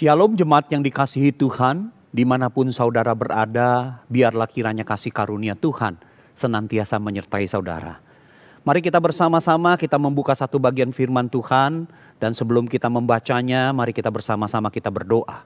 [0.00, 6.00] Shalom jemaat yang dikasihi Tuhan, di mana pun saudara berada, biarlah kiranya kasih karunia Tuhan
[6.32, 8.00] senantiasa menyertai saudara.
[8.64, 11.84] Mari kita bersama-sama kita membuka satu bagian firman Tuhan
[12.16, 15.44] dan sebelum kita membacanya, mari kita bersama-sama kita berdoa.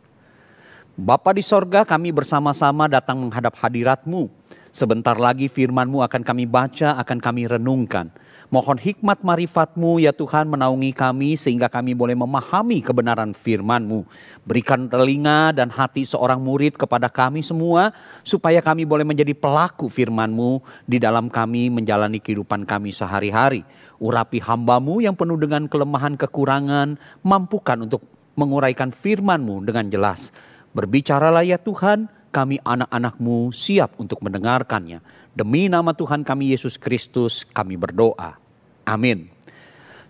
[0.94, 4.30] Bapa di sorga kami bersama-sama datang menghadap hadiratmu.
[4.70, 8.06] Sebentar lagi firmanmu akan kami baca, akan kami renungkan.
[8.54, 14.06] Mohon hikmat marifatmu ya Tuhan menaungi kami sehingga kami boleh memahami kebenaran firmanmu.
[14.46, 17.90] Berikan telinga dan hati seorang murid kepada kami semua
[18.22, 23.66] supaya kami boleh menjadi pelaku firmanmu di dalam kami menjalani kehidupan kami sehari-hari.
[23.98, 26.94] Urapi hambamu yang penuh dengan kelemahan kekurangan,
[27.26, 28.06] mampukan untuk
[28.38, 30.30] menguraikan firmanmu dengan jelas.
[30.78, 35.02] Berbicaralah ya Tuhan, kami anak-anakmu siap untuk mendengarkannya.
[35.34, 38.43] Demi nama Tuhan kami Yesus Kristus kami berdoa.
[38.84, 39.32] Amin.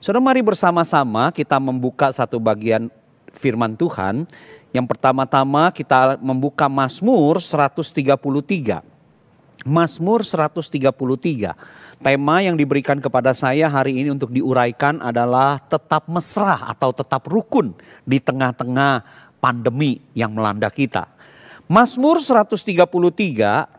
[0.03, 2.93] Saudara mari bersama-sama kita membuka satu bagian
[3.33, 4.29] firman Tuhan.
[4.75, 8.83] Yang pertama-tama kita membuka Mazmur 133.
[9.65, 11.57] Mazmur 133.
[12.03, 17.73] Tema yang diberikan kepada saya hari ini untuk diuraikan adalah tetap mesra atau tetap rukun
[18.05, 19.07] di tengah-tengah
[19.39, 21.07] pandemi yang melanda kita.
[21.65, 22.85] Mazmur 133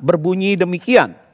[0.02, 1.25] berbunyi demikian.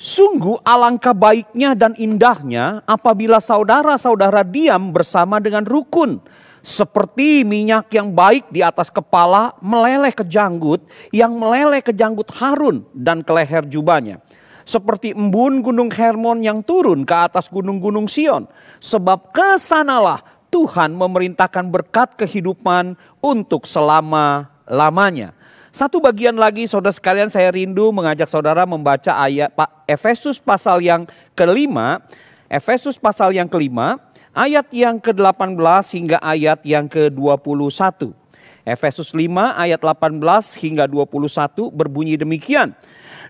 [0.00, 6.24] Sungguh alangkah baiknya dan indahnya apabila saudara-saudara diam bersama dengan rukun.
[6.64, 10.80] Seperti minyak yang baik di atas kepala meleleh ke janggut,
[11.12, 14.24] yang meleleh ke janggut Harun dan ke leher jubahnya.
[14.64, 18.48] Seperti embun gunung Hermon yang turun ke atas gunung-gunung Sion.
[18.80, 25.36] Sebab ke sanalah Tuhan memerintahkan berkat kehidupan untuk selama-lamanya.
[25.70, 31.06] Satu bagian lagi saudara sekalian saya rindu mengajak saudara membaca ayat Pak Efesus pasal yang
[31.38, 32.02] kelima.
[32.50, 34.02] Efesus pasal yang kelima
[34.34, 35.54] ayat yang ke-18
[35.94, 38.10] hingga ayat yang ke-21.
[38.66, 40.18] Efesus 5 ayat 18
[40.58, 42.74] hingga 21 berbunyi demikian.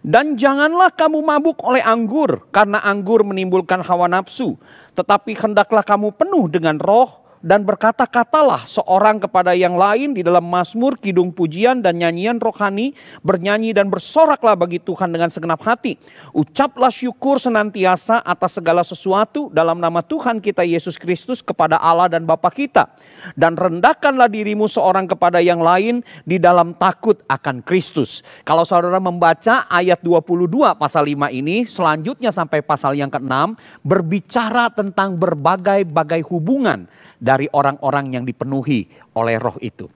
[0.00, 4.56] Dan janganlah kamu mabuk oleh anggur karena anggur menimbulkan hawa nafsu.
[4.96, 11.00] Tetapi hendaklah kamu penuh dengan roh dan berkata-katalah seorang kepada yang lain di dalam mazmur,
[11.00, 12.92] kidung pujian dan nyanyian rohani,
[13.24, 15.96] bernyanyi dan bersoraklah bagi Tuhan dengan segenap hati.
[16.36, 22.28] Ucaplah syukur senantiasa atas segala sesuatu dalam nama Tuhan kita Yesus Kristus kepada Allah dan
[22.28, 22.92] Bapa kita.
[23.32, 28.20] Dan rendahkanlah dirimu seorang kepada yang lain di dalam takut akan Kristus.
[28.44, 35.16] Kalau saudara membaca ayat 22 pasal 5 ini, selanjutnya sampai pasal yang ke-6 berbicara tentang
[35.16, 36.84] berbagai-bagai hubungan
[37.20, 39.86] dari orang-orang yang dipenuhi oleh roh itu.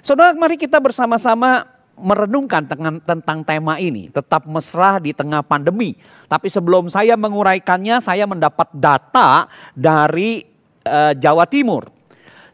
[0.00, 1.66] Saudara, mari kita bersama-sama
[1.98, 2.62] merenungkan
[3.02, 5.98] tentang tema ini, tetap mesra di tengah pandemi.
[6.30, 10.46] Tapi sebelum saya menguraikannya, saya mendapat data dari
[10.86, 11.97] uh, Jawa Timur.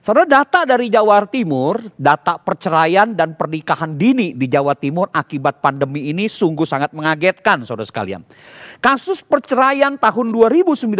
[0.05, 6.13] Saudara data dari Jawa Timur, data perceraian dan pernikahan dini di Jawa Timur akibat pandemi
[6.13, 8.21] ini sungguh sangat mengagetkan saudara sekalian.
[8.85, 10.93] Kasus perceraian tahun 2019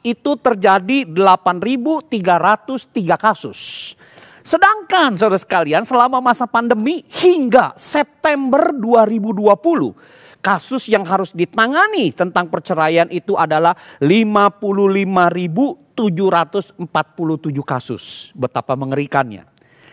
[0.00, 3.92] itu terjadi 8.303 kasus.
[4.40, 9.44] Sedangkan saudara sekalian selama masa pandemi hingga September 2020
[10.40, 13.76] kasus yang harus ditangani tentang perceraian itu adalah
[15.94, 16.82] 55.747
[17.62, 18.32] kasus.
[18.32, 19.46] Betapa mengerikannya.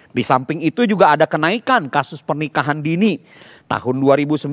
[0.10, 3.22] Di samping itu juga ada kenaikan kasus pernikahan dini.
[3.70, 4.50] Tahun 2019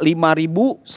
[0.00, 0.88] 5.127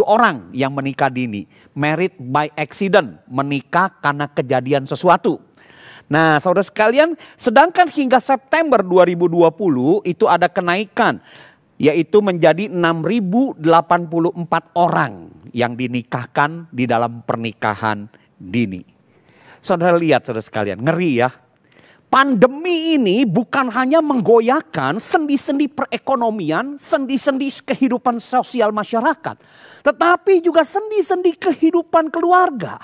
[0.00, 1.44] orang yang menikah dini.
[1.76, 5.44] Married by accident, menikah karena kejadian sesuatu.
[6.10, 11.20] Nah saudara sekalian sedangkan hingga September 2020 itu ada kenaikan
[11.80, 13.60] yaitu menjadi 6084
[14.74, 18.80] orang yang dinikahkan di dalam pernikahan dini.
[19.60, 21.28] Saudara lihat saudara sekalian, ngeri ya.
[22.10, 29.38] Pandemi ini bukan hanya menggoyahkan sendi-sendi perekonomian, sendi-sendi kehidupan sosial masyarakat,
[29.86, 32.82] tetapi juga sendi-sendi kehidupan keluarga.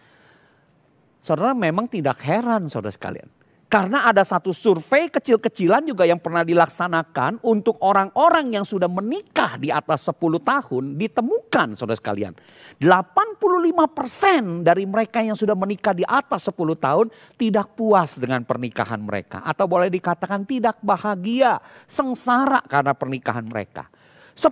[1.20, 3.28] Saudara memang tidak heran saudara sekalian.
[3.70, 9.70] Karena ada satu survei kecil-kecilan juga yang pernah dilaksanakan untuk orang-orang yang sudah menikah di
[9.70, 12.34] atas 10 tahun ditemukan saudara sekalian.
[12.82, 19.46] 85% dari mereka yang sudah menikah di atas 10 tahun tidak puas dengan pernikahan mereka.
[19.46, 23.86] Atau boleh dikatakan tidak bahagia, sengsara karena pernikahan mereka.
[24.34, 24.50] 10%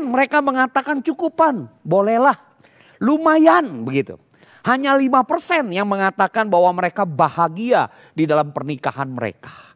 [0.00, 2.40] mereka mengatakan cukupan, bolehlah,
[3.04, 4.16] lumayan begitu.
[4.66, 9.70] Hanya 5% yang mengatakan bahwa mereka bahagia di dalam pernikahan mereka.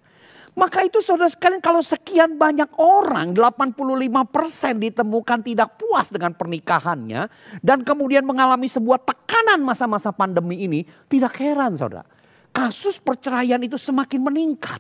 [0.55, 7.27] Maka itu saudara sekalian kalau sekian banyak orang 85% ditemukan tidak puas dengan pernikahannya.
[7.59, 10.87] Dan kemudian mengalami sebuah tekanan masa-masa pandemi ini.
[10.87, 12.07] Tidak heran saudara.
[12.55, 14.79] Kasus perceraian itu semakin meningkat.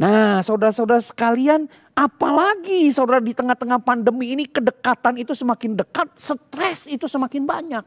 [0.00, 6.16] Nah saudara-saudara sekalian apalagi saudara di tengah-tengah pandemi ini kedekatan itu semakin dekat.
[6.16, 7.84] Stres itu semakin banyak.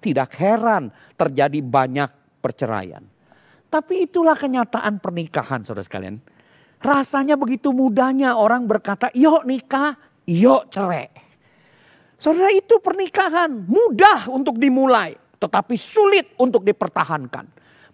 [0.00, 3.04] Tidak heran terjadi banyak perceraian.
[3.70, 6.18] Tapi itulah kenyataan pernikahan saudara sekalian.
[6.80, 9.94] Rasanya begitu mudahnya orang berkata, yuk nikah,
[10.24, 11.12] yuk cerai.
[12.16, 17.46] Saudara itu pernikahan mudah untuk dimulai, tetapi sulit untuk dipertahankan.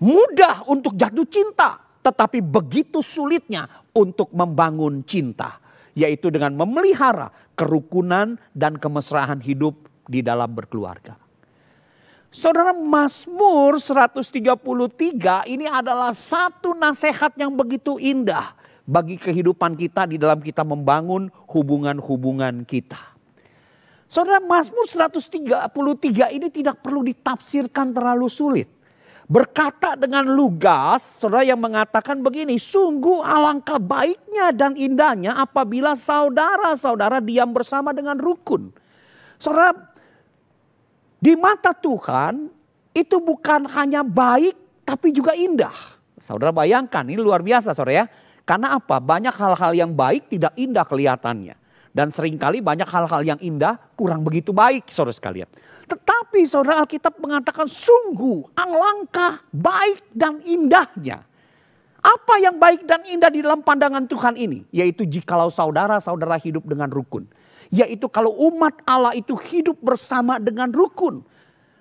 [0.03, 5.59] Mudah untuk jatuh cinta, tetapi begitu sulitnya untuk membangun cinta.
[5.97, 11.26] Yaitu dengan memelihara kerukunan dan kemesraan hidup di dalam berkeluarga.
[12.37, 14.29] Saudara Mazmur 133
[15.49, 18.53] ini adalah satu nasihat yang begitu indah
[18.85, 23.01] bagi kehidupan kita di dalam kita membangun hubungan-hubungan kita.
[24.05, 28.69] Saudara Mazmur 133 ini tidak perlu ditafsirkan terlalu sulit.
[29.25, 37.49] Berkata dengan lugas, saudara yang mengatakan begini, sungguh alangkah baiknya dan indahnya apabila saudara-saudara diam
[37.49, 38.77] bersama dengan rukun.
[39.41, 39.96] Saudara
[41.27, 42.47] di mata Tuhan
[42.95, 44.55] itu bukan hanya baik
[44.87, 45.75] tapi juga indah.
[46.23, 48.07] Saudara bayangkan ini luar biasa saudara ya.
[48.47, 49.03] Karena apa?
[49.03, 51.59] Banyak hal-hal yang baik tidak indah kelihatannya.
[51.91, 55.51] Dan sering kali banyak hal-hal yang indah kurang begitu baik saudara sekalian.
[55.91, 61.27] Tetapi saudara Alkitab mengatakan sungguh alangkah baik dan indahnya.
[62.07, 64.63] Apa yang baik dan indah di dalam pandangan Tuhan ini?
[64.71, 67.27] Yaitu jikalau saudara-saudara hidup dengan rukun.
[67.71, 71.23] Yaitu kalau umat Allah itu hidup bersama dengan rukun.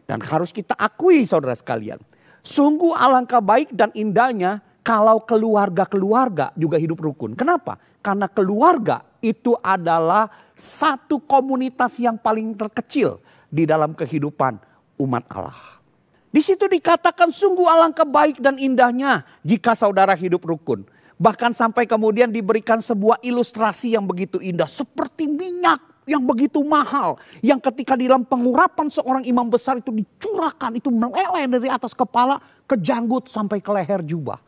[0.05, 1.97] Dan harus kita akui saudara sekalian.
[2.45, 7.33] Sungguh alangkah baik dan indahnya kalau keluarga-keluarga juga hidup rukun.
[7.33, 7.81] Kenapa?
[8.05, 13.17] Karena keluarga itu adalah satu komunitas yang paling terkecil
[13.49, 14.61] di dalam kehidupan
[15.01, 15.81] umat Allah.
[16.29, 20.83] Di situ dikatakan sungguh alangkah baik dan indahnya jika saudara hidup rukun.
[21.15, 24.67] Bahkan sampai kemudian diberikan sebuah ilustrasi yang begitu indah.
[24.67, 27.15] Seperti minyak yang begitu mahal.
[27.39, 30.75] Yang ketika di dalam pengurapan seorang imam besar itu dicurahkan.
[30.75, 34.39] Itu meleleh dari atas kepala ke janggut sampai ke leher jubah.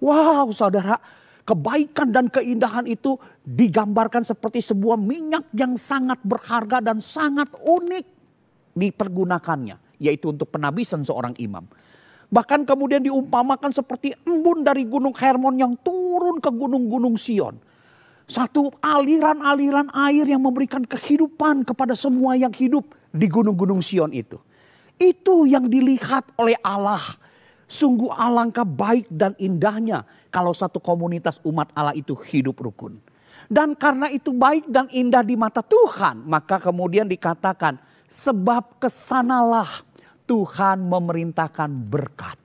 [0.00, 0.96] Wow saudara
[1.44, 8.06] kebaikan dan keindahan itu digambarkan seperti sebuah minyak yang sangat berharga dan sangat unik
[8.76, 9.76] dipergunakannya.
[10.00, 11.64] Yaitu untuk penabisan seorang imam.
[12.30, 15.74] Bahkan kemudian diumpamakan seperti embun dari gunung Hermon yang
[16.20, 17.56] turun ke gunung-gunung Sion.
[18.28, 24.36] Satu aliran-aliran air yang memberikan kehidupan kepada semua yang hidup di gunung-gunung Sion itu.
[25.00, 27.00] Itu yang dilihat oleh Allah.
[27.64, 33.00] Sungguh alangkah baik dan indahnya kalau satu komunitas umat Allah itu hidup rukun.
[33.48, 39.82] Dan karena itu baik dan indah di mata Tuhan, maka kemudian dikatakan sebab ke sanalah
[40.28, 42.38] Tuhan memerintahkan berkat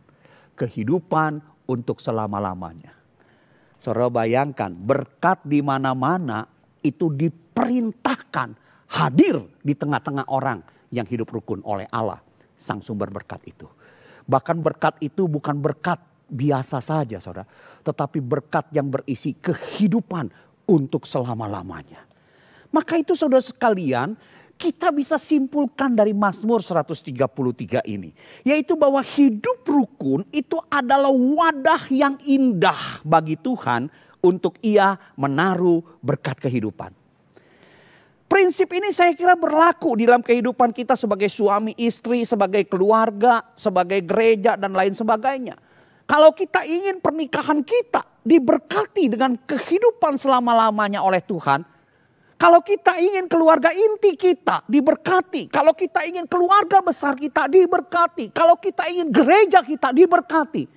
[0.57, 3.04] kehidupan untuk selama-lamanya.
[3.85, 6.41] Saudara bayangkan berkat di mana-mana
[6.81, 8.57] itu diperintahkan
[8.89, 12.17] hadir di tengah-tengah orang yang hidup rukun oleh Allah,
[12.57, 13.69] sang sumber berkat itu.
[14.25, 17.45] Bahkan berkat itu bukan berkat biasa saja saudara.
[17.85, 20.33] Tetapi berkat yang berisi kehidupan
[20.65, 22.09] untuk selama-lamanya.
[22.73, 24.17] Maka itu saudara sekalian
[24.55, 28.15] kita bisa simpulkan dari Mazmur 133 ini.
[28.47, 33.91] Yaitu bahwa hidup rukun itu adalah wadah yang indah bagi Tuhan
[34.23, 36.95] untuk ia menaruh berkat kehidupan.
[38.25, 44.01] Prinsip ini saya kira berlaku di dalam kehidupan kita sebagai suami istri, sebagai keluarga, sebagai
[44.01, 45.55] gereja dan lain sebagainya.
[46.09, 51.74] Kalau kita ingin pernikahan kita diberkati dengan kehidupan selama-lamanya oleh Tuhan,
[52.35, 58.59] kalau kita ingin keluarga inti kita diberkati, kalau kita ingin keluarga besar kita diberkati, kalau
[58.59, 60.67] kita ingin gereja kita diberkati.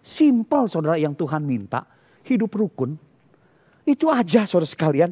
[0.00, 1.82] Simpel saudara yang Tuhan minta,
[2.22, 2.94] hidup rukun.
[3.82, 5.10] Itu aja saudara sekalian.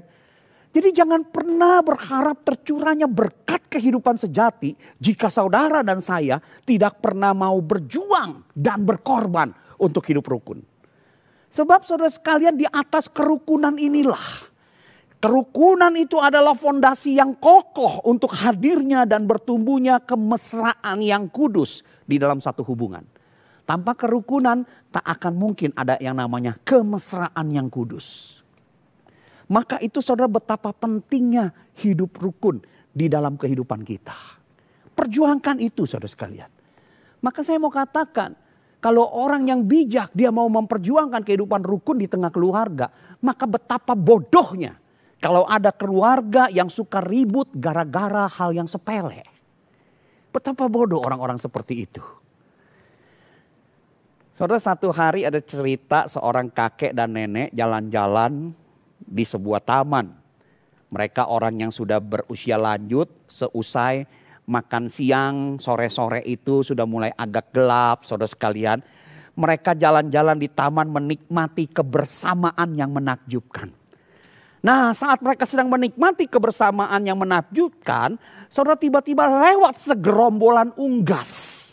[0.70, 7.58] Jadi jangan pernah berharap tercurahnya berkat kehidupan sejati jika saudara dan saya tidak pernah mau
[7.58, 9.50] berjuang dan berkorban
[9.82, 10.62] untuk hidup rukun.
[11.50, 14.47] Sebab saudara sekalian di atas kerukunan inilah
[15.18, 22.38] Kerukunan itu adalah fondasi yang kokoh untuk hadirnya dan bertumbuhnya kemesraan yang kudus di dalam
[22.38, 23.02] satu hubungan.
[23.66, 24.62] Tanpa kerukunan
[24.94, 28.38] tak akan mungkin ada yang namanya kemesraan yang kudus.
[29.50, 31.50] Maka itu saudara betapa pentingnya
[31.82, 32.62] hidup rukun
[32.94, 34.14] di dalam kehidupan kita.
[34.94, 36.50] Perjuangkan itu saudara sekalian.
[37.26, 38.38] Maka saya mau katakan,
[38.78, 42.86] kalau orang yang bijak dia mau memperjuangkan kehidupan rukun di tengah keluarga,
[43.18, 44.78] maka betapa bodohnya
[45.18, 49.26] kalau ada keluarga yang suka ribut gara-gara hal yang sepele.
[50.30, 52.02] Betapa bodoh orang-orang seperti itu.
[54.38, 58.54] Saudara satu hari ada cerita seorang kakek dan nenek jalan-jalan
[59.02, 60.14] di sebuah taman.
[60.94, 64.06] Mereka orang yang sudah berusia lanjut seusai
[64.46, 68.78] makan siang sore-sore itu sudah mulai agak gelap saudara sekalian.
[69.34, 73.77] Mereka jalan-jalan di taman menikmati kebersamaan yang menakjubkan.
[74.58, 78.18] Nah saat mereka sedang menikmati kebersamaan yang menakjubkan,
[78.50, 81.68] saudara tiba-tiba lewat segerombolan unggas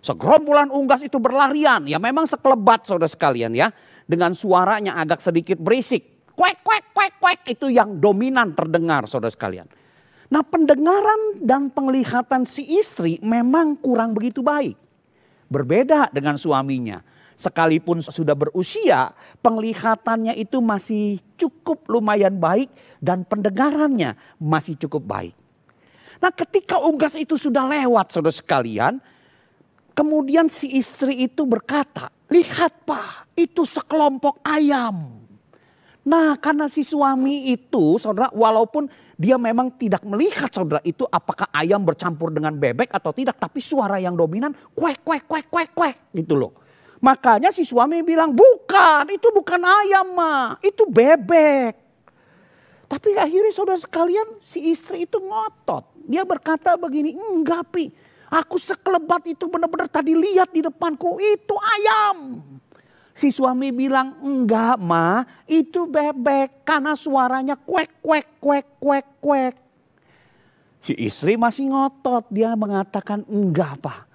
[0.00, 1.84] Segerombolan unggas itu berlarian.
[1.84, 3.68] Ya memang sekelebat saudara sekalian ya.
[4.08, 6.32] Dengan suaranya agak sedikit berisik.
[6.32, 7.40] Kwek, kwek, kwek, kwek.
[7.46, 9.68] Itu yang dominan terdengar saudara sekalian.
[10.32, 14.74] Nah pendengaran dan penglihatan si istri memang kurang begitu baik.
[15.52, 17.04] Berbeda dengan suaminya.
[17.40, 22.68] Sekalipun sudah berusia, penglihatannya itu masih cukup lumayan baik
[23.00, 25.32] dan pendengarannya masih cukup baik.
[26.20, 29.00] Nah ketika unggas itu sudah lewat saudara sekalian,
[30.00, 35.20] Kemudian si istri itu berkata, lihat pak itu sekelompok ayam.
[36.06, 38.88] Nah karena si suami itu saudara walaupun
[39.20, 43.36] dia memang tidak melihat saudara itu apakah ayam bercampur dengan bebek atau tidak.
[43.36, 46.59] Tapi suara yang dominan kuek kuek kuek kuek kuek gitu loh.
[47.00, 51.72] Makanya si suami bilang bukan itu bukan ayam mah itu bebek.
[52.84, 55.88] Tapi akhirnya saudara sekalian si istri itu ngotot.
[56.04, 57.88] Dia berkata begini enggak pi
[58.30, 62.38] Aku sekelebat itu benar-benar tadi lihat di depanku itu ayam.
[63.10, 69.54] Si suami bilang enggak ma itu bebek karena suaranya kuek kuek kuek kuek kuek.
[70.78, 74.09] Si istri masih ngotot dia mengatakan enggak pak.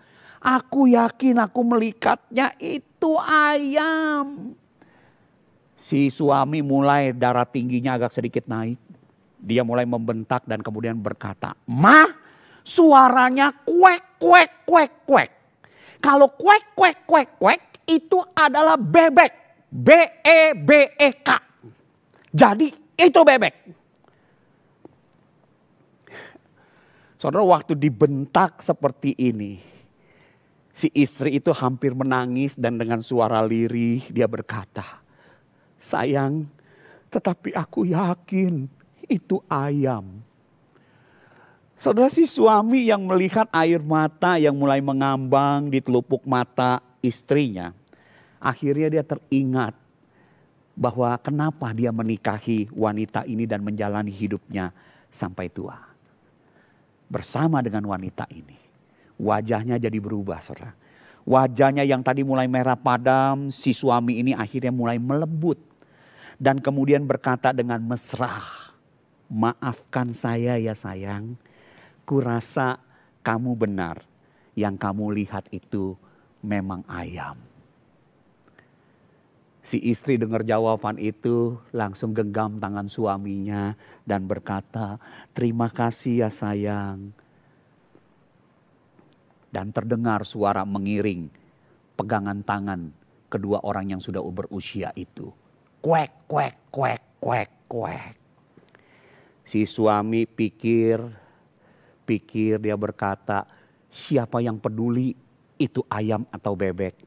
[0.46, 4.54] Aku yakin aku melikatnya itu ayam.
[5.82, 8.78] Si suami mulai darah tingginya agak sedikit naik.
[9.42, 12.14] Dia mulai membentak dan kemudian berkata, Mah
[12.62, 15.30] suaranya kuek, kuek, kuek, kuek.
[15.98, 19.34] Kalau kuek, kuek, kuek, kuek itu adalah bebek.
[19.74, 21.30] B-E-B-E-K.
[22.30, 22.70] Jadi
[23.02, 23.56] itu bebek.
[27.18, 29.75] Saudara waktu dibentak seperti ini.
[30.76, 35.00] Si istri itu hampir menangis dan dengan suara lirih dia berkata.
[35.80, 36.52] Sayang
[37.08, 38.68] tetapi aku yakin
[39.08, 40.20] itu ayam.
[41.80, 47.72] Saudara si suami yang melihat air mata yang mulai mengambang di telupuk mata istrinya.
[48.44, 49.80] Akhirnya dia teringat
[50.76, 54.76] bahwa kenapa dia menikahi wanita ini dan menjalani hidupnya
[55.08, 55.80] sampai tua.
[57.08, 58.65] Bersama dengan wanita ini.
[59.16, 60.76] Wajahnya jadi berubah saudara.
[61.26, 65.58] Wajahnya yang tadi mulai merah padam, si suami ini akhirnya mulai melembut.
[66.38, 68.44] Dan kemudian berkata dengan mesra,
[69.32, 71.34] maafkan saya ya sayang
[72.06, 72.78] kurasa
[73.26, 74.06] kamu benar.
[74.56, 76.00] Yang kamu lihat itu
[76.40, 77.36] memang ayam.
[79.66, 83.74] Si istri dengar jawaban itu langsung genggam tangan suaminya
[84.06, 85.02] dan berkata,
[85.34, 87.12] terima kasih ya sayang.
[89.56, 91.32] Dan terdengar suara mengiring
[91.96, 92.92] pegangan tangan
[93.32, 95.32] kedua orang yang sudah berusia itu.
[95.80, 98.14] Kuek, kuek, kuek, kuek, kuek.
[99.48, 101.24] Si suami pikir
[102.06, 103.50] pikir, dia berkata,
[103.90, 105.18] siapa yang peduli
[105.58, 107.02] itu ayam atau bebek.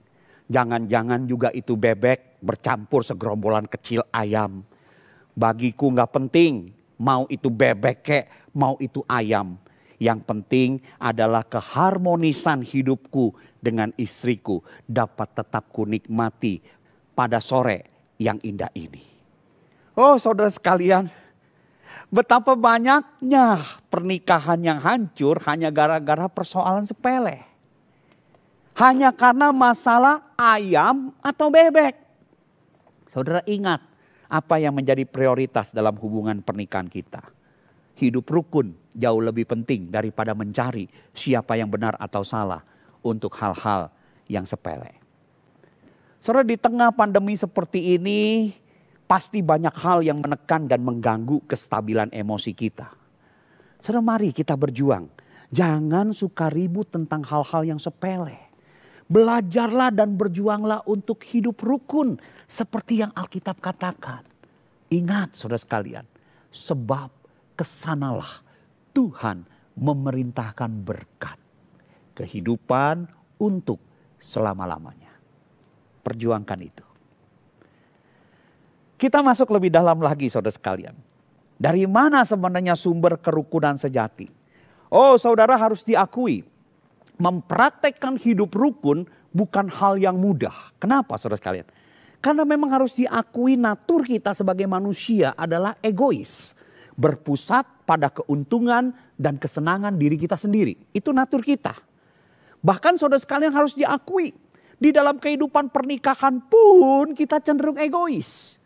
[0.51, 4.67] Jangan-jangan juga itu bebek bercampur segerombolan kecil ayam.
[5.39, 9.55] Bagiku nggak penting mau itu bebek kek, mau itu ayam.
[9.99, 10.71] Yang penting
[11.03, 16.63] adalah keharmonisan hidupku dengan istriku dapat tetap kunikmati
[17.19, 19.03] pada sore yang indah ini.
[19.99, 21.11] Oh saudara sekalian,
[22.09, 23.61] Betapa banyaknya
[23.93, 27.45] pernikahan yang hancur hanya gara-gara persoalan sepele.
[28.81, 32.01] Hanya karena masalah ayam atau bebek.
[33.13, 33.85] Saudara ingat
[34.25, 37.21] apa yang menjadi prioritas dalam hubungan pernikahan kita.
[37.99, 42.63] Hidup rukun jauh lebih penting daripada mencari siapa yang benar atau salah
[43.03, 43.91] untuk hal-hal
[44.31, 44.95] yang sepele.
[46.23, 48.51] Saudara di tengah pandemi seperti ini
[49.11, 52.87] pasti banyak hal yang menekan dan mengganggu kestabilan emosi kita.
[53.83, 55.11] Saudara mari kita berjuang.
[55.49, 58.37] Jangan suka ribut tentang hal-hal yang sepele.
[59.09, 64.21] Belajarlah dan berjuanglah untuk hidup rukun seperti yang Alkitab katakan.
[64.93, 66.05] Ingat saudara sekalian,
[66.53, 67.09] sebab
[67.59, 68.47] ke sanalah
[68.95, 69.43] Tuhan
[69.75, 71.39] memerintahkan berkat.
[72.15, 73.79] Kehidupan, untuk
[74.19, 75.15] selama-lamanya.
[76.03, 76.87] Perjuangkan itu.
[78.99, 80.95] Kita masuk lebih dalam lagi saudara sekalian.
[81.59, 84.27] Dari mana sebenarnya sumber kerukunan sejati?
[84.91, 86.43] Oh saudara harus diakui.
[87.19, 90.75] Mempraktekkan hidup rukun bukan hal yang mudah.
[90.83, 91.67] Kenapa saudara sekalian?
[92.19, 96.59] Karena memang harus diakui natur kita sebagai manusia adalah egois.
[96.99, 100.75] Berpusat pada keuntungan dan kesenangan diri kita sendiri.
[100.91, 101.79] Itu natur kita.
[102.59, 104.35] Bahkan saudara sekalian harus diakui.
[104.79, 108.59] Di dalam kehidupan pernikahan pun kita cenderung egois.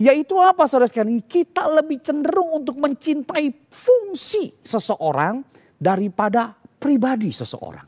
[0.00, 1.24] Yaitu apa saudara sekalian?
[1.24, 5.44] Kita lebih cenderung untuk mencintai fungsi seseorang
[5.76, 7.86] daripada pribadi seseorang.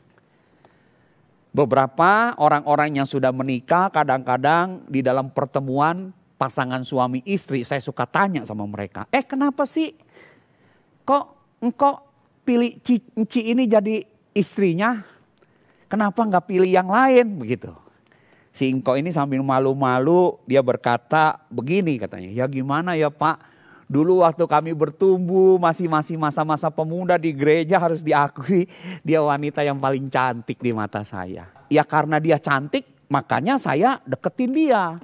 [1.55, 6.11] Beberapa orang-orang yang sudah menikah kadang-kadang di dalam pertemuan
[6.45, 9.09] pasangan suami istri saya suka tanya sama mereka.
[9.09, 9.97] Eh kenapa sih
[11.01, 12.05] kok engkau
[12.45, 14.05] pilih Cici ini jadi
[14.37, 15.01] istrinya?
[15.89, 17.73] Kenapa nggak pilih yang lain begitu?
[18.53, 22.29] Si Ingko ini sambil malu-malu dia berkata begini katanya.
[22.29, 23.41] Ya gimana ya Pak,
[23.89, 28.69] dulu waktu kami bertumbuh masih masih masa-masa pemuda di gereja harus diakui
[29.01, 31.49] dia wanita yang paling cantik di mata saya.
[31.73, 35.01] Ya karena dia cantik makanya saya deketin dia.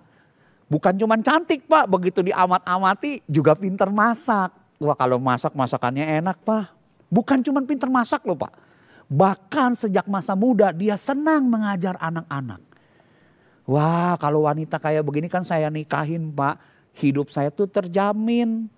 [0.72, 4.56] Bukan cuma cantik pak, begitu diamat-amati juga pinter masak.
[4.80, 6.72] Wah kalau masak masakannya enak pak.
[7.12, 8.56] Bukan cuma pinter masak loh pak.
[9.12, 12.64] Bahkan sejak masa muda dia senang mengajar anak-anak.
[13.68, 16.56] Wah kalau wanita kayak begini kan saya nikahin pak.
[16.96, 18.72] Hidup saya tuh terjamin.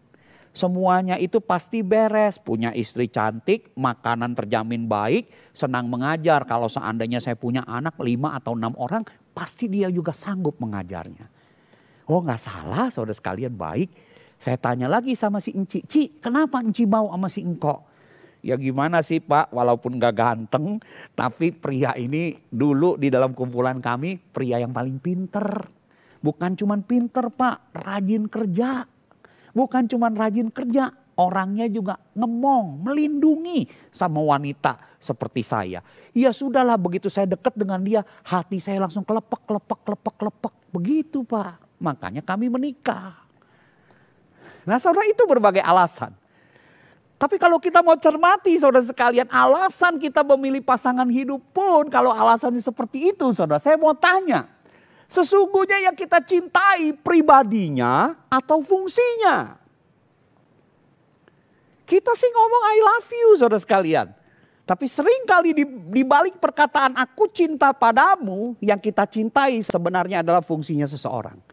[0.49, 2.41] Semuanya itu pasti beres.
[2.41, 6.41] Punya istri cantik, makanan terjamin baik, senang mengajar.
[6.49, 11.32] Kalau seandainya saya punya anak lima atau enam orang, pasti dia juga sanggup mengajarnya.
[12.07, 13.91] Oh nggak salah saudara sekalian baik.
[14.41, 17.93] Saya tanya lagi sama si Enci, Ci kenapa Enci mau sama si Engkok?
[18.43, 20.83] Ya gimana sih Pak, walaupun gak ganteng,
[21.15, 25.47] tapi pria ini dulu di dalam kumpulan kami pria yang paling pinter.
[26.19, 28.83] Bukan cuman pinter Pak, rajin kerja.
[29.55, 33.63] Bukan cuman rajin kerja, orangnya juga ngemong, melindungi
[33.95, 35.79] sama wanita seperti saya.
[36.11, 40.53] Ya sudahlah begitu saya dekat dengan dia, hati saya langsung kelepek, kelepek, kelepek, kelepek.
[40.75, 43.19] Begitu Pak, makanya kami menikah.
[44.63, 46.15] Nah saudara itu berbagai alasan.
[47.19, 52.63] Tapi kalau kita mau cermati saudara sekalian alasan kita memilih pasangan hidup pun kalau alasannya
[52.63, 53.59] seperti itu saudara.
[53.59, 54.47] Saya mau tanya.
[55.07, 59.55] Sesungguhnya yang kita cintai pribadinya atau fungsinya.
[61.83, 64.07] Kita sih ngomong I love you saudara sekalian.
[64.63, 66.03] Tapi sering kali di, di
[66.39, 71.52] perkataan aku cinta padamu yang kita cintai sebenarnya adalah fungsinya seseorang.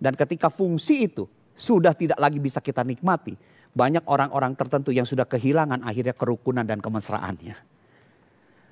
[0.00, 3.36] Dan ketika fungsi itu sudah tidak lagi bisa kita nikmati,
[3.70, 7.54] banyak orang-orang tertentu yang sudah kehilangan akhirnya kerukunan dan kemesraannya.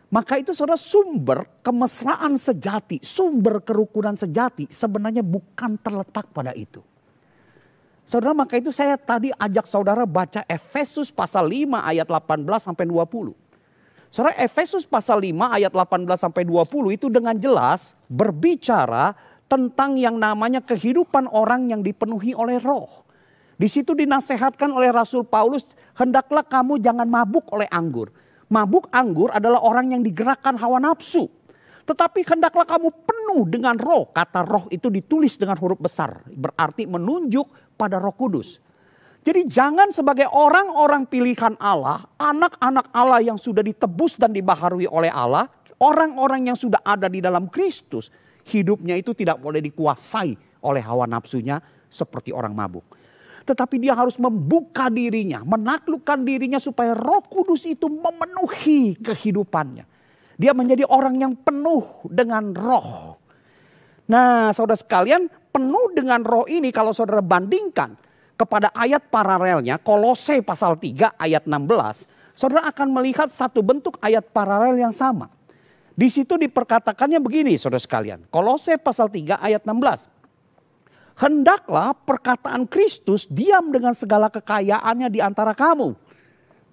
[0.08, 6.80] Maka itu saudara sumber kemesraan sejati, sumber kerukunan sejati sebenarnya bukan terletak pada itu.
[8.08, 13.36] Saudara maka itu saya tadi ajak saudara baca Efesus pasal 5 ayat 18 sampai 20.
[14.08, 19.12] Saudara Efesus pasal 5 ayat 18 sampai 20 itu dengan jelas berbicara
[19.48, 23.08] tentang yang namanya kehidupan orang yang dipenuhi oleh roh.
[23.58, 25.66] Di situ dinasehatkan oleh Rasul Paulus,
[25.98, 28.12] hendaklah kamu jangan mabuk oleh anggur.
[28.52, 31.26] Mabuk anggur adalah orang yang digerakkan hawa nafsu.
[31.88, 34.12] Tetapi hendaklah kamu penuh dengan roh.
[34.12, 36.22] Kata roh itu ditulis dengan huruf besar.
[36.28, 38.60] Berarti menunjuk pada roh kudus.
[39.26, 45.50] Jadi jangan sebagai orang-orang pilihan Allah, anak-anak Allah yang sudah ditebus dan dibaharui oleh Allah,
[45.82, 48.08] orang-orang yang sudah ada di dalam Kristus,
[48.48, 50.32] hidupnya itu tidak boleh dikuasai
[50.64, 52.84] oleh hawa nafsunya seperti orang mabuk.
[53.44, 59.88] Tetapi dia harus membuka dirinya, menaklukkan dirinya supaya roh kudus itu memenuhi kehidupannya.
[60.36, 63.16] Dia menjadi orang yang penuh dengan roh.
[64.08, 67.96] Nah saudara sekalian penuh dengan roh ini kalau saudara bandingkan
[68.38, 72.38] kepada ayat paralelnya Kolose pasal 3 ayat 16.
[72.38, 75.26] Saudara akan melihat satu bentuk ayat paralel yang sama.
[75.98, 78.30] Di situ diperkatakannya begini saudara sekalian.
[78.30, 80.18] Kolose pasal 3 ayat 16
[81.18, 85.98] hendaklah perkataan Kristus diam dengan segala kekayaannya di antara kamu.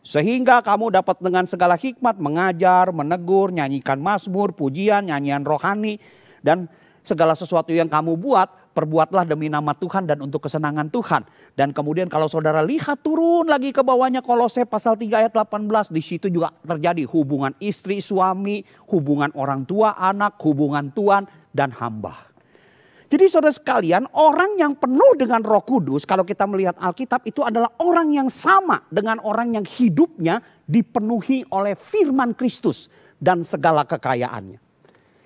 [0.06, 5.98] Sehingga kamu dapat dengan segala hikmat mengajar, menegur, nyanyikan mazmur, pujian, nyanyian rohani.
[6.46, 6.70] Dan
[7.02, 11.24] segala sesuatu yang kamu buat, perbuatlah demi nama Tuhan dan untuk kesenangan Tuhan.
[11.56, 15.96] Dan kemudian kalau saudara lihat turun lagi ke bawahnya Kolose pasal 3 ayat 18.
[15.96, 21.24] Di situ juga terjadi hubungan istri, suami, hubungan orang tua, anak, hubungan Tuhan
[21.56, 22.36] dan hamba.
[23.08, 27.72] Jadi saudara sekalian, orang yang penuh dengan roh kudus, kalau kita melihat Alkitab itu adalah
[27.80, 32.92] orang yang sama dengan orang yang hidupnya dipenuhi oleh firman Kristus.
[33.16, 34.60] dan segala kekayaannya.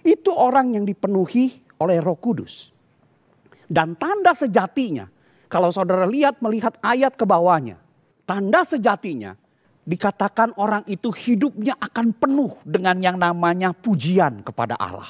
[0.06, 2.72] Itu orang yang dipenuhi oleh Roh Kudus.
[3.70, 5.06] Dan tanda sejatinya,
[5.46, 7.78] kalau saudara lihat melihat ayat ke bawahnya,
[8.26, 9.38] tanda sejatinya
[9.86, 15.10] dikatakan orang itu hidupnya akan penuh dengan yang namanya pujian kepada Allah.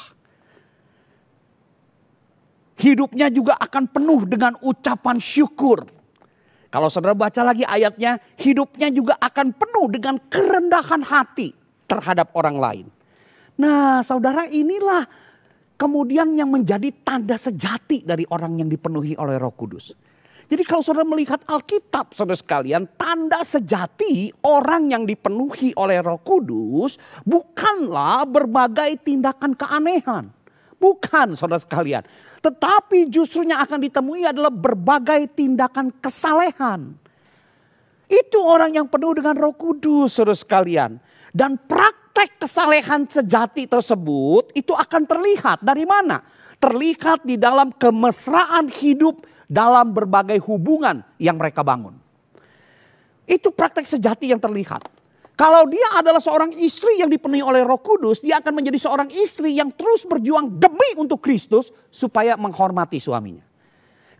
[2.80, 5.84] Hidupnya juga akan penuh dengan ucapan syukur.
[6.72, 11.52] Kalau saudara baca lagi ayatnya, hidupnya juga akan penuh dengan kerendahan hati
[11.92, 12.86] terhadap orang lain.
[13.60, 15.04] Nah, saudara, inilah
[15.80, 19.96] kemudian yang menjadi tanda sejati dari orang yang dipenuhi oleh Roh Kudus.
[20.50, 26.98] Jadi kalau saudara melihat Alkitab saudara sekalian, tanda sejati orang yang dipenuhi oleh roh kudus
[27.22, 30.34] bukanlah berbagai tindakan keanehan.
[30.82, 32.02] Bukan saudara sekalian.
[32.42, 36.98] Tetapi justru yang akan ditemui adalah berbagai tindakan kesalehan.
[38.10, 40.98] Itu orang yang penuh dengan roh kudus saudara sekalian.
[41.30, 41.62] Dan
[42.20, 46.20] praktek kesalehan sejati tersebut itu akan terlihat dari mana?
[46.60, 51.96] Terlihat di dalam kemesraan hidup dalam berbagai hubungan yang mereka bangun.
[53.24, 54.92] Itu praktek sejati yang terlihat.
[55.40, 59.56] Kalau dia adalah seorang istri yang dipenuhi oleh Roh Kudus, dia akan menjadi seorang istri
[59.56, 63.48] yang terus berjuang demi untuk Kristus supaya menghormati suaminya.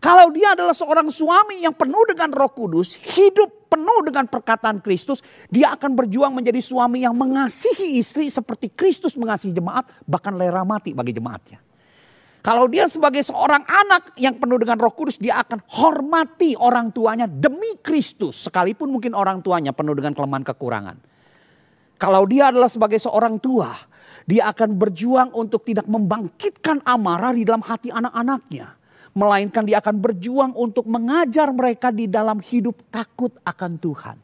[0.00, 5.20] Kalau dia adalah seorang suami yang penuh dengan Roh Kudus, hidup penuh dengan perkataan Kristus,
[5.52, 10.96] dia akan berjuang menjadi suami yang mengasihi istri seperti Kristus mengasihi jemaat, bahkan lera mati
[10.96, 11.60] bagi jemaatnya.
[12.40, 17.28] Kalau dia sebagai seorang anak yang penuh dengan roh kudus, dia akan hormati orang tuanya
[17.28, 18.48] demi Kristus.
[18.48, 20.96] Sekalipun mungkin orang tuanya penuh dengan kelemahan kekurangan.
[22.00, 23.76] Kalau dia adalah sebagai seorang tua,
[24.24, 28.79] dia akan berjuang untuk tidak membangkitkan amarah di dalam hati anak-anaknya.
[29.10, 34.16] Melainkan dia akan berjuang untuk mengajar mereka di dalam hidup takut akan Tuhan.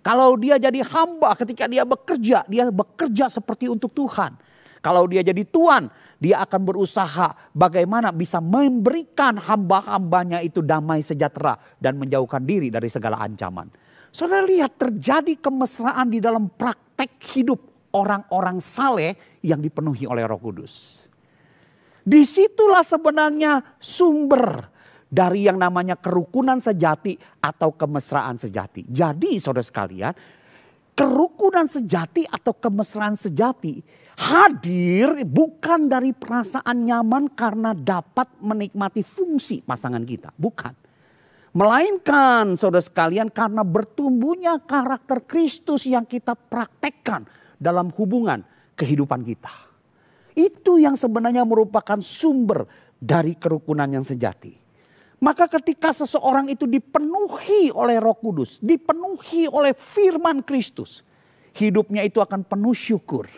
[0.00, 4.32] Kalau dia jadi hamba ketika dia bekerja, dia bekerja seperti untuk Tuhan.
[4.80, 12.00] Kalau dia jadi tuan, dia akan berusaha bagaimana bisa memberikan hamba-hambanya itu damai sejahtera dan
[12.00, 13.68] menjauhkan diri dari segala ancaman.
[14.08, 17.60] Saudara lihat terjadi kemesraan di dalam praktek hidup
[17.92, 21.04] orang-orang saleh yang dipenuhi oleh Roh Kudus.
[22.00, 24.66] Di situlah sebenarnya sumber
[25.10, 28.86] dari yang namanya kerukunan sejati atau kemesraan sejati.
[28.86, 30.14] Jadi saudara sekalian,
[30.94, 33.82] kerukunan sejati atau kemesraan sejati
[34.20, 40.30] hadir bukan dari perasaan nyaman karena dapat menikmati fungsi pasangan kita.
[40.36, 40.92] Bukan.
[41.50, 47.26] Melainkan saudara sekalian karena bertumbuhnya karakter Kristus yang kita praktekkan
[47.58, 48.46] dalam hubungan
[48.78, 49.69] kehidupan kita.
[50.34, 52.66] Itu yang sebenarnya merupakan sumber
[53.00, 54.60] dari kerukunan yang sejati.
[55.20, 61.04] Maka ketika seseorang itu dipenuhi oleh roh kudus, dipenuhi oleh firman Kristus.
[61.52, 63.28] Hidupnya itu akan penuh syukur.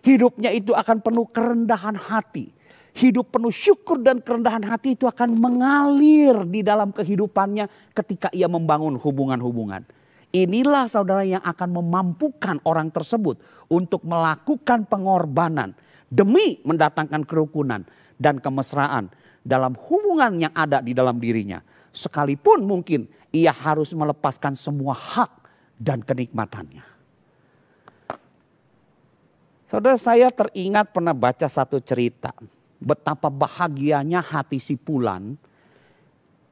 [0.00, 2.48] Hidupnya itu akan penuh kerendahan hati.
[2.96, 8.96] Hidup penuh syukur dan kerendahan hati itu akan mengalir di dalam kehidupannya ketika ia membangun
[8.96, 9.84] hubungan-hubungan.
[10.30, 13.38] Inilah saudara yang akan memampukan orang tersebut
[13.68, 15.76] untuk melakukan pengorbanan
[16.10, 17.86] demi mendatangkan kerukunan
[18.18, 19.08] dan kemesraan
[19.46, 21.62] dalam hubungan yang ada di dalam dirinya.
[21.94, 25.30] Sekalipun mungkin ia harus melepaskan semua hak
[25.78, 26.84] dan kenikmatannya.
[29.70, 32.34] Saudara saya teringat pernah baca satu cerita.
[32.82, 35.38] Betapa bahagianya hati si Pulan.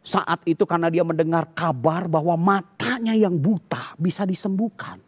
[0.07, 5.03] Saat itu karena dia mendengar kabar bahwa matanya yang buta bisa disembuhkan.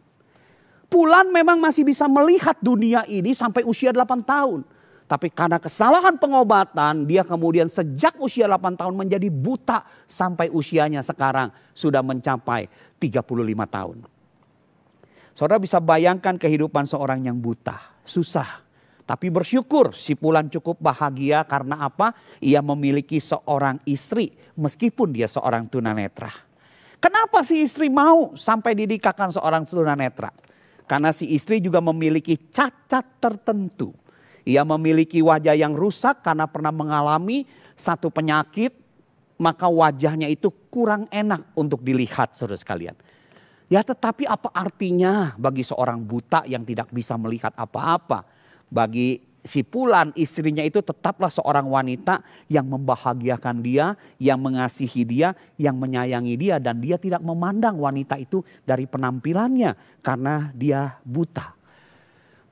[0.91, 4.67] Pulan memang masih bisa melihat dunia ini sampai usia 8 tahun.
[5.07, 11.47] Tapi karena kesalahan pengobatan, dia kemudian sejak usia 8 tahun menjadi buta sampai usianya sekarang
[11.71, 12.67] sudah mencapai
[12.99, 13.23] 35
[13.71, 13.97] tahun.
[15.31, 18.59] Saudara bisa bayangkan kehidupan seorang yang buta, susah.
[19.07, 22.11] Tapi bersyukur si Pulan cukup bahagia karena apa?
[22.43, 26.31] Ia memiliki seorang istri meskipun dia seorang tunanetra.
[26.99, 30.50] Kenapa si istri mau sampai didikakan seorang tunanetra?
[30.91, 33.95] Karena si istri juga memiliki cacat tertentu
[34.47, 37.45] ia memiliki wajah yang rusak karena pernah mengalami
[37.77, 38.73] satu penyakit,
[39.37, 42.97] maka wajahnya itu kurang enak untuk dilihat saudara sekalian.
[43.71, 48.27] Ya tetapi apa artinya bagi seorang buta yang tidak bisa melihat apa-apa?
[48.67, 55.77] Bagi si Pulan istrinya itu tetaplah seorang wanita yang membahagiakan dia, yang mengasihi dia, yang
[55.77, 56.55] menyayangi dia.
[56.61, 61.61] Dan dia tidak memandang wanita itu dari penampilannya karena dia buta.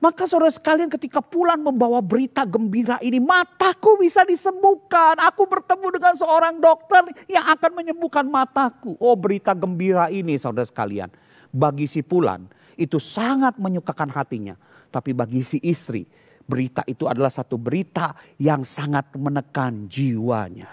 [0.00, 5.20] Maka saudara sekalian ketika pulang membawa berita gembira ini, mataku bisa disembuhkan.
[5.28, 8.96] Aku bertemu dengan seorang dokter yang akan menyembuhkan mataku.
[8.96, 11.12] Oh berita gembira ini saudara sekalian.
[11.52, 12.48] Bagi si Pulan
[12.80, 14.56] itu sangat menyukakan hatinya.
[14.88, 16.08] Tapi bagi si istri,
[16.50, 20.66] berita itu adalah satu berita yang sangat menekan jiwanya.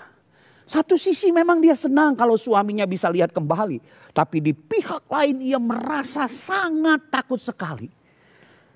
[0.68, 3.80] Satu sisi memang dia senang kalau suaminya bisa lihat kembali.
[4.12, 7.88] Tapi di pihak lain ia merasa sangat takut sekali.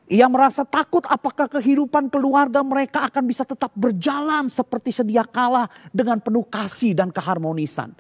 [0.07, 6.19] Ia merasa takut apakah kehidupan keluarga mereka akan bisa tetap berjalan seperti sedia kala dengan
[6.19, 7.91] penuh kasih dan keharmonisan.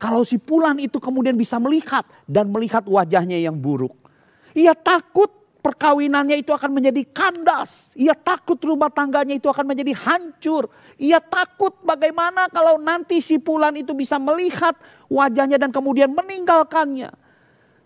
[0.00, 3.92] Kalau si Pulan itu kemudian bisa melihat dan melihat wajahnya yang buruk.
[4.56, 5.28] Ia takut
[5.60, 7.92] perkawinannya itu akan menjadi kandas.
[7.96, 10.68] Ia takut rumah tangganya itu akan menjadi hancur.
[10.96, 14.74] Ia takut bagaimana kalau nanti si Pulan itu bisa melihat
[15.06, 17.12] wajahnya dan kemudian meninggalkannya.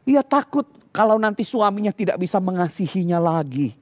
[0.08, 3.74] Ia takut kalau nanti suaminya tidak bisa mengasihinya lagi.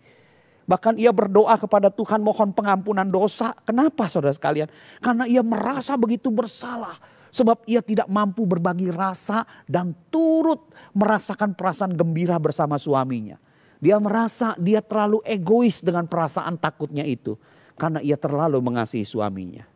[0.64, 3.52] Bahkan ia berdoa kepada Tuhan mohon pengampunan dosa.
[3.68, 4.70] Kenapa saudara sekalian?
[5.02, 6.96] Karena ia merasa begitu bersalah
[7.32, 13.40] Sebab ia tidak mampu berbagi rasa dan turut merasakan perasaan gembira bersama suaminya.
[13.82, 17.34] Dia merasa dia terlalu egois dengan perasaan takutnya itu.
[17.74, 19.66] Karena ia terlalu mengasihi suaminya.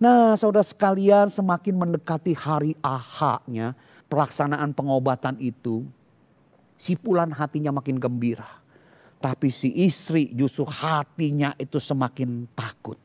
[0.00, 3.76] Nah saudara sekalian semakin mendekati hari ahaknya
[4.08, 5.84] pelaksanaan pengobatan itu.
[6.80, 8.48] Si pulan hatinya makin gembira.
[9.20, 12.96] Tapi si istri justru hatinya itu semakin takut.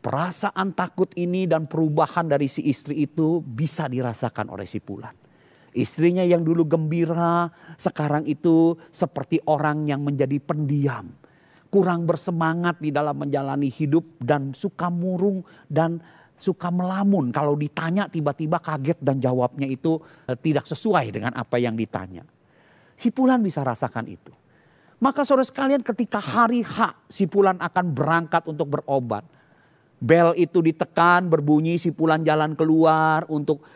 [0.00, 5.27] Perasaan takut ini dan perubahan dari si istri itu bisa dirasakan oleh si Pulan.
[5.76, 11.12] Istrinya yang dulu gembira, sekarang itu seperti orang yang menjadi pendiam.
[11.68, 16.00] Kurang bersemangat di dalam menjalani hidup dan suka murung dan
[16.40, 17.28] suka melamun.
[17.28, 22.24] Kalau ditanya tiba-tiba kaget dan jawabnya itu eh, tidak sesuai dengan apa yang ditanya.
[22.96, 24.32] Si Pulan bisa rasakan itu.
[24.98, 29.22] Maka saudara sekalian ketika hari H si Pulan akan berangkat untuk berobat
[29.98, 33.66] Bel itu ditekan, berbunyi, si pulan jalan keluar untuk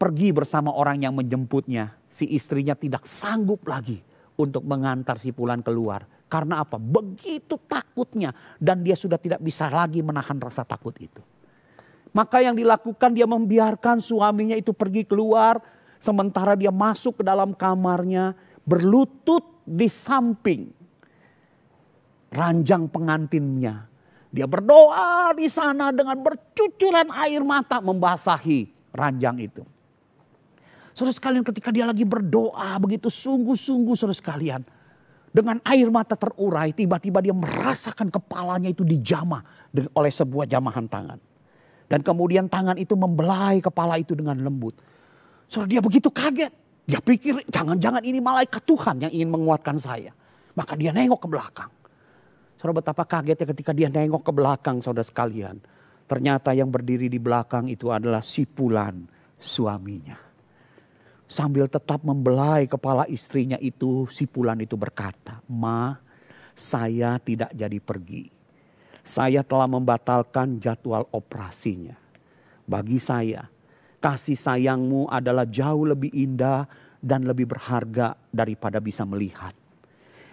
[0.00, 1.92] pergi bersama orang yang menjemputnya.
[2.08, 4.00] Si istrinya tidak sanggup lagi
[4.40, 6.08] untuk mengantar si pulan keluar.
[6.32, 6.80] Karena apa?
[6.80, 11.20] Begitu takutnya dan dia sudah tidak bisa lagi menahan rasa takut itu.
[12.16, 15.60] Maka yang dilakukan dia membiarkan suaminya itu pergi keluar
[16.00, 18.34] sementara dia masuk ke dalam kamarnya
[18.64, 20.72] berlutut di samping
[22.34, 23.90] ranjang pengantinnya
[24.30, 29.66] dia berdoa di sana dengan bercucuran air mata membasahi ranjang itu.
[31.00, 34.60] Saudara sekalian ketika dia lagi berdoa begitu sungguh-sungguh saudara sekalian.
[35.32, 39.40] Dengan air mata terurai tiba-tiba dia merasakan kepalanya itu dijamah
[39.96, 41.16] oleh sebuah jamahan tangan.
[41.88, 44.76] Dan kemudian tangan itu membelai kepala itu dengan lembut.
[45.48, 46.52] Saudara dia begitu kaget.
[46.84, 50.12] Dia pikir jangan-jangan ini malaikat Tuhan yang ingin menguatkan saya.
[50.52, 51.72] Maka dia nengok ke belakang.
[52.60, 55.64] Saudara betapa kagetnya ketika dia nengok ke belakang saudara sekalian.
[56.04, 59.08] Ternyata yang berdiri di belakang itu adalah sipulan
[59.40, 60.28] suaminya.
[61.30, 65.94] Sambil tetap membelai kepala istrinya itu, sipulan itu berkata, Ma,
[66.58, 68.26] saya tidak jadi pergi.
[69.06, 71.94] Saya telah membatalkan jadwal operasinya.
[72.66, 73.46] Bagi saya,
[74.02, 76.66] kasih sayangmu adalah jauh lebih indah
[76.98, 79.54] dan lebih berharga daripada bisa melihat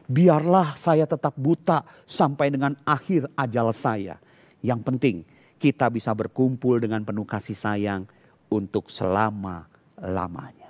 [0.08, 4.16] biarlah saya tetap buta sampai dengan akhir ajal saya.
[4.64, 5.18] Yang penting
[5.60, 8.08] kita bisa berkumpul dengan penuh kasih sayang
[8.48, 10.67] untuk selama-lamanya.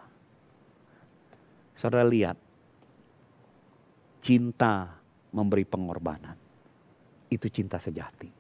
[1.78, 2.34] Saudara lihat,
[4.18, 4.98] cinta
[5.30, 6.34] memberi pengorbanan.
[7.30, 8.34] Itu cinta sejati.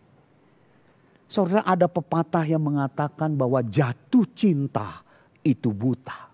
[1.29, 5.05] Saudara ada pepatah yang mengatakan bahwa jatuh cinta
[5.45, 6.33] itu buta.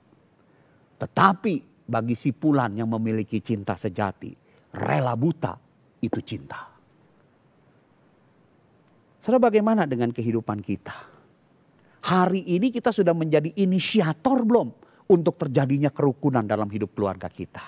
[1.02, 4.32] Tetapi bagi si pulan yang memiliki cinta sejati,
[4.72, 5.60] rela buta
[6.00, 6.72] itu cinta.
[9.20, 10.96] Saudara bagaimana dengan kehidupan kita?
[12.04, 17.62] Hari ini kita sudah menjadi inisiator belum untuk terjadinya kerukunan dalam hidup keluarga kita?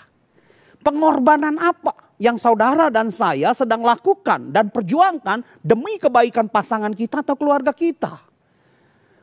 [0.86, 7.34] Pengorbanan apa yang saudara dan saya sedang lakukan dan perjuangkan demi kebaikan pasangan kita atau
[7.34, 8.22] keluarga kita?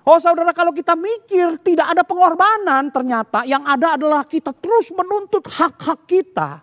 [0.03, 5.47] Oh saudara kalau kita mikir tidak ada pengorbanan ternyata yang ada adalah kita terus menuntut
[5.47, 6.59] hak-hak kita.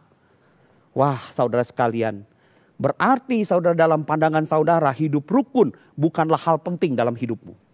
[0.91, 2.27] Wah saudara sekalian,
[2.75, 7.68] berarti saudara dalam pandangan saudara hidup rukun bukanlah hal penting dalam hidupmu.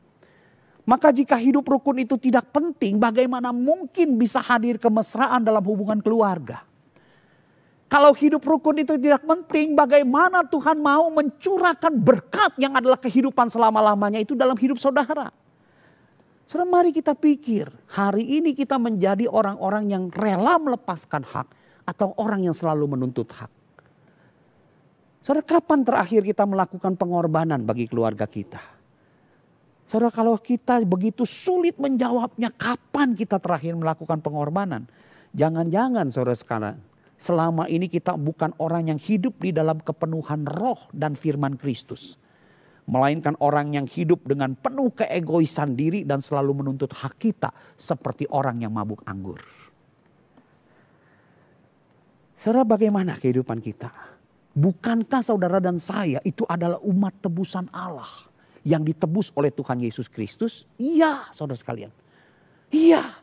[0.85, 6.61] Maka jika hidup rukun itu tidak penting, bagaimana mungkin bisa hadir kemesraan dalam hubungan keluarga?
[7.89, 14.21] Kalau hidup rukun itu tidak penting, bagaimana Tuhan mau mencurahkan berkat yang adalah kehidupan selama-lamanya
[14.21, 15.33] itu dalam hidup saudara?
[16.45, 21.49] Saudara mari kita pikir, hari ini kita menjadi orang-orang yang rela melepaskan hak
[21.89, 23.49] atau orang yang selalu menuntut hak.
[25.25, 28.74] Saudara, kapan terakhir kita melakukan pengorbanan bagi keluarga kita?
[29.85, 34.89] Saudara, kalau kita begitu sulit menjawabnya, kapan kita terakhir melakukan pengorbanan?
[35.37, 36.77] Jangan-jangan saudara sekarang
[37.15, 42.17] selama ini kita bukan orang yang hidup di dalam kepenuhan roh dan firman Kristus.
[42.85, 48.61] Melainkan orang yang hidup dengan penuh keegoisan diri dan selalu menuntut hak kita seperti orang
[48.61, 49.41] yang mabuk anggur.
[52.37, 53.89] Saudara bagaimana kehidupan kita?
[54.53, 58.29] Bukankah saudara dan saya itu adalah umat tebusan Allah
[58.65, 60.65] yang ditebus oleh Tuhan Yesus Kristus?
[60.81, 61.93] Iya saudara sekalian.
[62.73, 63.21] Iya.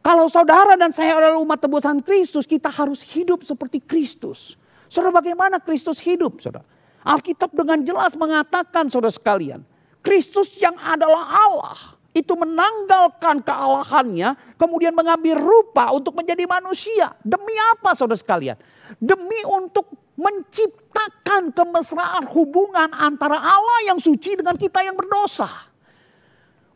[0.00, 4.56] Kalau saudara dan saya adalah umat tebusan Kristus, kita harus hidup seperti Kristus.
[4.88, 6.64] Saudara bagaimana Kristus hidup saudara?
[7.04, 9.60] Alkitab dengan jelas mengatakan saudara sekalian.
[10.00, 17.12] Kristus yang adalah Allah itu menanggalkan kealahannya, kemudian mengambil rupa untuk menjadi manusia.
[17.20, 18.56] Demi apa saudara sekalian?
[18.96, 19.86] Demi untuk
[20.20, 25.48] menciptakan kemesraan hubungan antara Allah yang suci dengan kita yang berdosa.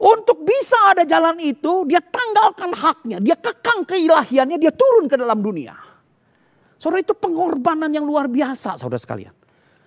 [0.01, 5.39] Untuk bisa ada jalan itu, dia tanggalkan haknya, dia kekang keilahiannya, dia turun ke dalam
[5.45, 5.77] dunia.
[6.81, 9.33] Saudara itu pengorbanan yang luar biasa saudara sekalian.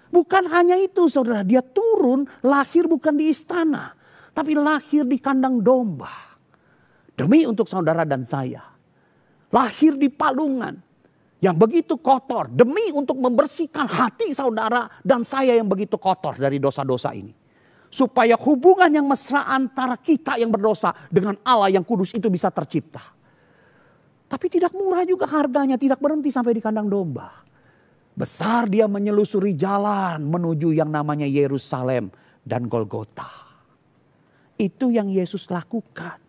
[0.07, 3.97] Bukan hanya itu saudara, dia turun lahir bukan di istana
[4.37, 6.37] tapi lahir di kandang domba.
[7.17, 8.61] Demi untuk saudara dan saya.
[9.49, 10.77] Lahir di palungan
[11.43, 12.49] yang begitu kotor.
[12.49, 17.33] Demi untuk membersihkan hati saudara dan saya yang begitu kotor dari dosa-dosa ini.
[17.87, 23.15] Supaya hubungan yang mesra antara kita yang berdosa dengan Allah yang kudus itu bisa tercipta.
[24.27, 27.47] Tapi tidak murah juga harganya, tidak berhenti sampai di kandang domba.
[28.11, 32.11] Besar dia menyelusuri jalan menuju yang namanya Yerusalem
[32.43, 33.29] dan Golgota.
[34.59, 36.26] Itu yang Yesus lakukan.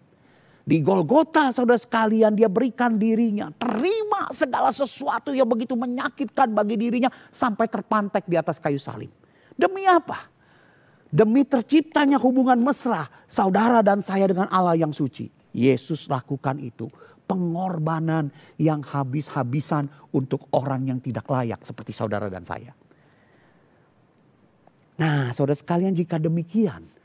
[0.69, 3.49] Di Golgota saudara sekalian dia berikan dirinya.
[3.57, 7.09] Terima segala sesuatu yang begitu menyakitkan bagi dirinya.
[7.33, 9.09] Sampai terpantek di atas kayu salib.
[9.57, 10.29] Demi apa?
[11.09, 15.33] Demi terciptanya hubungan mesra saudara dan saya dengan Allah yang suci.
[15.57, 16.93] Yesus lakukan itu.
[17.25, 18.29] Pengorbanan
[18.61, 22.77] yang habis-habisan untuk orang yang tidak layak seperti saudara dan saya.
[25.01, 26.98] Nah saudara sekalian jika demikian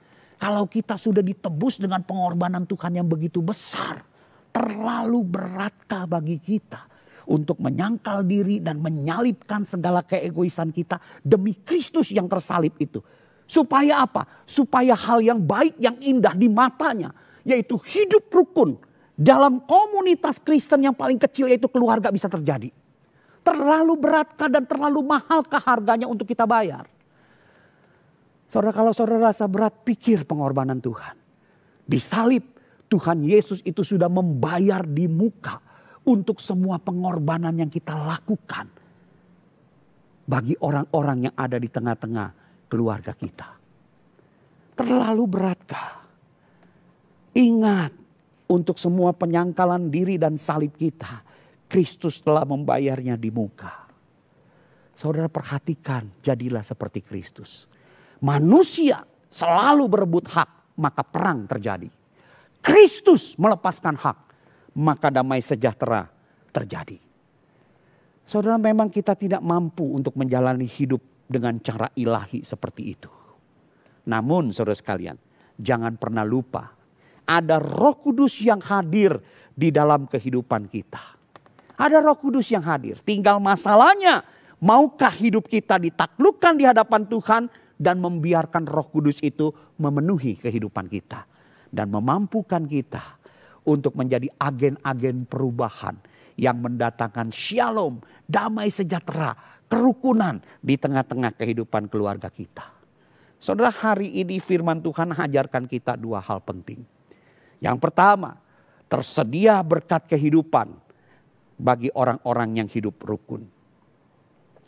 [0.44, 4.04] kalau kita sudah ditebus dengan pengorbanan Tuhan yang begitu besar,
[4.52, 6.84] terlalu beratkah bagi kita
[7.32, 13.00] untuk menyangkal diri dan menyalipkan segala keegoisan kita demi Kristus yang tersalib itu.
[13.48, 14.44] Supaya apa?
[14.44, 17.16] Supaya hal yang baik, yang indah di matanya,
[17.48, 18.76] yaitu hidup rukun
[19.16, 22.68] dalam komunitas Kristen yang paling kecil yaitu keluarga bisa terjadi.
[23.48, 26.93] Terlalu beratkah dan terlalu mahalkah harganya untuk kita bayar?
[28.54, 31.18] Saudara kalau saudara rasa berat pikir pengorbanan Tuhan.
[31.90, 32.46] Di salib
[32.86, 35.58] Tuhan Yesus itu sudah membayar di muka
[36.06, 38.70] untuk semua pengorbanan yang kita lakukan.
[40.30, 42.30] Bagi orang-orang yang ada di tengah-tengah
[42.70, 43.58] keluarga kita.
[44.78, 46.06] Terlalu beratkah?
[47.34, 47.90] Ingat
[48.54, 51.26] untuk semua penyangkalan diri dan salib kita.
[51.66, 53.90] Kristus telah membayarnya di muka.
[54.94, 57.73] Saudara perhatikan jadilah seperti Kristus
[58.24, 61.92] manusia selalu berebut hak, maka perang terjadi.
[62.64, 64.18] Kristus melepaskan hak,
[64.80, 66.08] maka damai sejahtera
[66.56, 66.96] terjadi.
[68.24, 73.12] Saudara memang kita tidak mampu untuk menjalani hidup dengan cara ilahi seperti itu.
[74.08, 75.20] Namun saudara sekalian,
[75.60, 76.72] jangan pernah lupa
[77.28, 79.20] ada roh kudus yang hadir
[79.56, 81.00] di dalam kehidupan kita.
[81.80, 83.00] Ada roh kudus yang hadir.
[83.02, 84.24] Tinggal masalahnya,
[84.60, 87.44] maukah hidup kita ditaklukkan di hadapan Tuhan
[87.78, 89.50] dan membiarkan Roh Kudus itu
[89.82, 91.26] memenuhi kehidupan kita
[91.74, 93.18] dan memampukan kita
[93.66, 95.98] untuk menjadi agen-agen perubahan
[96.38, 99.34] yang mendatangkan shalom, damai sejahtera,
[99.70, 102.70] kerukunan di tengah-tengah kehidupan keluarga kita.
[103.42, 106.80] Saudara, hari ini firman Tuhan ajarkan kita dua hal penting.
[107.60, 108.40] Yang pertama,
[108.88, 110.72] tersedia berkat kehidupan
[111.60, 113.44] bagi orang-orang yang hidup rukun.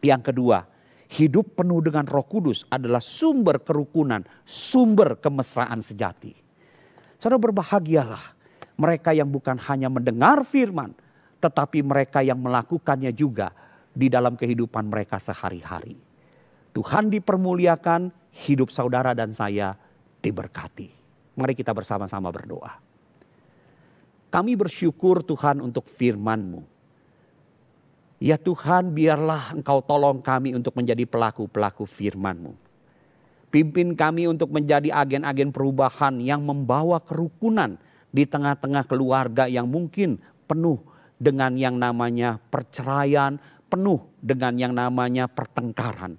[0.04, 0.68] Yang kedua,
[1.06, 6.34] Hidup penuh dengan roh kudus adalah sumber kerukunan, sumber kemesraan sejati.
[7.22, 8.34] Saudara berbahagialah
[8.76, 10.98] mereka yang bukan hanya mendengar firman,
[11.40, 13.54] tetapi mereka yang melakukannya juga
[13.94, 15.96] di dalam kehidupan mereka sehari-hari.
[16.76, 18.12] Tuhan dipermuliakan,
[18.50, 19.78] hidup saudara dan saya
[20.20, 20.92] diberkati.
[21.40, 22.82] Mari kita bersama-sama berdoa.
[24.28, 26.75] Kami bersyukur Tuhan untuk firman-Mu
[28.26, 32.58] Ya Tuhan biarlah engkau tolong kami untuk menjadi pelaku-pelaku firman-Mu.
[33.54, 37.78] Pimpin kami untuk menjadi agen-agen perubahan yang membawa kerukunan
[38.10, 40.18] di tengah-tengah keluarga yang mungkin
[40.50, 40.82] penuh
[41.22, 43.38] dengan yang namanya perceraian,
[43.70, 46.18] penuh dengan yang namanya pertengkaran.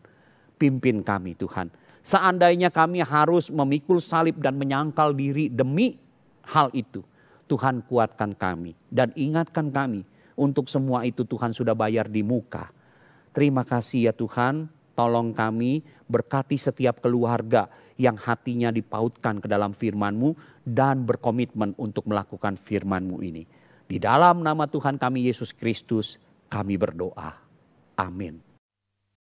[0.63, 1.75] Pimpin kami Tuhan.
[2.07, 5.99] Seandainya kami harus memikul salib dan menyangkal diri demi
[6.47, 7.03] hal itu.
[7.51, 10.07] Tuhan kuatkan kami dan ingatkan kami
[10.37, 12.71] untuk semua itu Tuhan sudah bayar di muka.
[13.33, 20.63] Terima kasih ya Tuhan, tolong kami berkati setiap keluarga yang hatinya dipautkan ke dalam firman-Mu
[20.65, 23.45] dan berkomitmen untuk melakukan firman-Mu ini.
[23.87, 27.33] Di dalam nama Tuhan kami Yesus Kristus kami berdoa.
[27.97, 28.46] Amin.